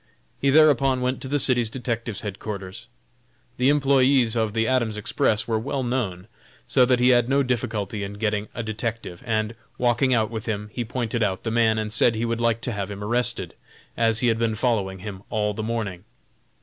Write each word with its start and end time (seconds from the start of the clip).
He 0.39 0.49
thereupon 0.49 1.01
went 1.01 1.21
to 1.21 1.27
the 1.27 1.37
city 1.37 1.63
detective's 1.63 2.21
headquarters. 2.21 2.87
The 3.57 3.69
employés 3.69 4.35
of 4.35 4.53
the 4.53 4.67
Adams 4.67 4.97
Express 4.97 5.47
were 5.47 5.59
well 5.59 5.83
known, 5.83 6.27
so 6.67 6.85
that 6.85 6.99
he 6.99 7.09
had 7.09 7.29
no 7.29 7.43
difficulty 7.43 8.01
in 8.03 8.13
getting 8.13 8.47
a 8.55 8.63
detective, 8.63 9.21
and, 9.27 9.53
walking 9.77 10.11
out 10.11 10.31
with 10.31 10.47
him, 10.47 10.71
he 10.73 10.83
pointed 10.83 11.21
out 11.21 11.43
the 11.43 11.51
man, 11.51 11.77
and 11.77 11.93
said 11.93 12.15
he 12.15 12.25
would 12.25 12.41
like 12.41 12.61
to 12.61 12.71
have 12.71 12.89
him 12.89 13.03
arrested, 13.03 13.53
as 13.95 14.21
he 14.21 14.27
had 14.29 14.39
been 14.39 14.55
following 14.55 14.97
him 15.05 15.21
all 15.29 15.53
the 15.53 15.61
morning. 15.61 16.03